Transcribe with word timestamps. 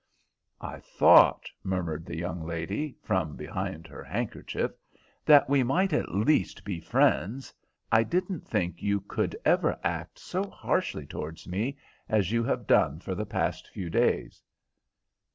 "I 0.59 0.79
thought," 0.79 1.47
murmured 1.63 2.07
the 2.07 2.17
young 2.17 2.41
lady, 2.43 2.95
from 3.03 3.35
behind 3.35 3.85
her 3.85 4.03
handkerchief, 4.03 4.71
"that 5.27 5.47
we 5.47 5.61
might 5.61 5.93
at 5.93 6.15
least 6.15 6.65
be 6.65 6.79
friends. 6.79 7.53
I 7.91 8.01
didn't 8.01 8.47
think 8.47 8.81
you 8.81 9.01
could 9.01 9.35
ever 9.45 9.79
act 9.83 10.17
so 10.17 10.49
harshly 10.49 11.05
towards 11.05 11.47
me 11.47 11.77
as 12.09 12.31
you 12.31 12.43
have 12.45 12.65
done 12.65 12.99
for 12.99 13.13
the 13.13 13.27
past 13.27 13.67
few 13.67 13.91
days." 13.91 14.41